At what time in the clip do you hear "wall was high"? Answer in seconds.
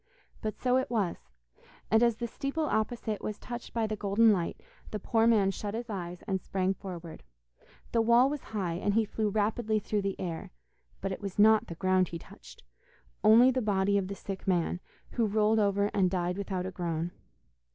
8.01-8.73